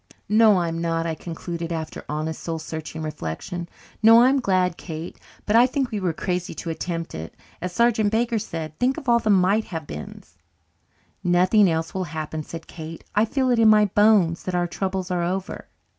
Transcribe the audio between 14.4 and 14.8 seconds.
that our